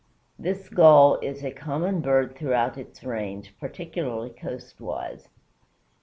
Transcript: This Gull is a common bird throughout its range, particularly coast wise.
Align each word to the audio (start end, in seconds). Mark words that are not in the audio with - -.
This 0.39 0.67
Gull 0.67 1.19
is 1.21 1.43
a 1.43 1.51
common 1.51 2.01
bird 2.01 2.35
throughout 2.35 2.75
its 2.75 3.03
range, 3.03 3.53
particularly 3.59 4.31
coast 4.31 4.79
wise. 4.81 5.29